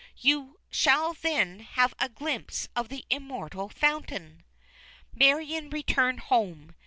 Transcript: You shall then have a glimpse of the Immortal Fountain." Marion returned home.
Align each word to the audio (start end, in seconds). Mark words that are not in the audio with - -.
You 0.17 0.57
shall 0.71 1.13
then 1.13 1.59
have 1.59 1.93
a 1.99 2.09
glimpse 2.09 2.69
of 2.75 2.89
the 2.89 3.05
Immortal 3.11 3.69
Fountain." 3.69 4.41
Marion 5.13 5.69
returned 5.69 6.21
home. 6.21 6.73